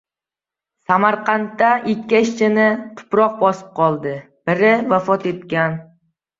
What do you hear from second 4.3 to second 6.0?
biri vafot etgan